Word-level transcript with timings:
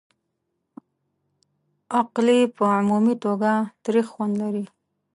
القلي 1.99 2.39
په 2.55 2.63
عمومي 2.77 3.15
توګه 3.25 3.51
تریخ 3.83 4.05
خوند 4.13 4.33
لري. 4.43 4.65